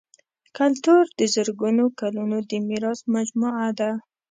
[0.57, 3.91] کلتور د زرګونو کلونو د میراث مجموعه ده.